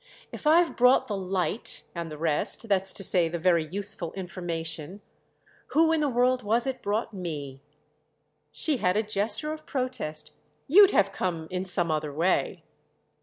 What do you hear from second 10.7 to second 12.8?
have come in some other way."